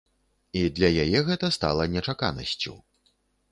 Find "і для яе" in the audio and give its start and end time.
0.61-1.19